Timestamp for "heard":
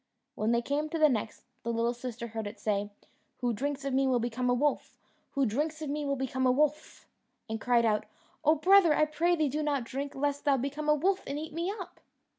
2.29-2.47